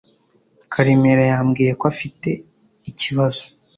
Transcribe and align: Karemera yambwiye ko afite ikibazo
Karemera 0.71 1.23
yambwiye 1.31 1.71
ko 1.79 1.85
afite 1.93 2.29
ikibazo 2.89 3.43